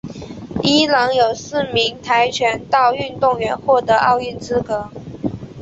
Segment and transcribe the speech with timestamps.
[0.63, 4.89] 伊朗有四名跆拳道运动员获得奥运资格。